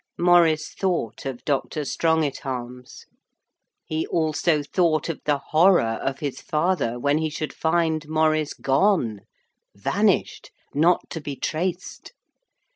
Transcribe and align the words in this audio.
Maurice 0.17 0.69
thought 0.73 1.27
of 1.27 1.45
Dr. 1.45 1.81
Strongitharm's. 1.81 3.05
He 3.85 4.07
also 4.07 4.63
thought 4.63 5.09
of 5.09 5.21
the 5.25 5.37
horror 5.37 5.99
of 6.03 6.21
his 6.21 6.41
father 6.41 6.97
when 6.97 7.19
he 7.19 7.29
should 7.29 7.53
find 7.53 8.07
Maurice 8.07 8.55
gone, 8.55 9.21
vanished, 9.75 10.49
not 10.73 11.07
to 11.11 11.21
be 11.21 11.35
traced. 11.35 12.13